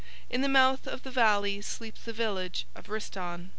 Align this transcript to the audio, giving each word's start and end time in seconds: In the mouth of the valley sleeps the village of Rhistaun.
In 0.31 0.41
the 0.41 0.49
mouth 0.49 0.87
of 0.87 1.03
the 1.03 1.11
valley 1.11 1.61
sleeps 1.61 2.01
the 2.05 2.11
village 2.11 2.65
of 2.73 2.87
Rhistaun. 2.87 3.49